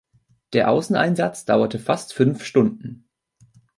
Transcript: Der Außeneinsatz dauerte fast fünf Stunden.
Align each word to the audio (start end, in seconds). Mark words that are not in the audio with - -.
Der 0.53 0.71
Außeneinsatz 0.71 1.45
dauerte 1.45 1.77
fast 1.77 2.11
fünf 2.15 2.43
Stunden. 2.43 3.07